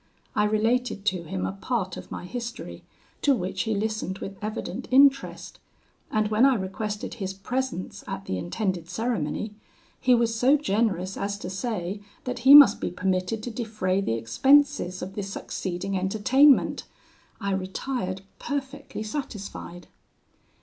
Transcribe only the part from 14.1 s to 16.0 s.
expenses of the succeeding